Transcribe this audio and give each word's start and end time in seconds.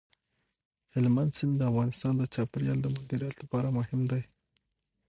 هلمند 0.93 1.31
سیند 1.37 1.53
د 1.57 1.61
افغانستان 1.71 2.13
د 2.17 2.23
چاپیریال 2.33 2.79
د 2.81 2.87
مدیریت 2.95 3.35
لپاره 3.39 3.75
مهم 3.77 4.01
دی. 4.11 4.23